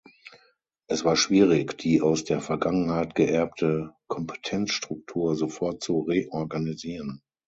Es 0.89 1.05
war 1.05 1.15
schwierig, 1.15 1.77
die 1.77 2.01
aus 2.01 2.23
der 2.23 2.41
Vergangenheit 2.41 3.13
geerbte 3.13 3.93
Kompetenzstruktur 4.07 5.35
sofort 5.35 5.83
zu 5.83 5.99
reorganisieren. 5.99 7.21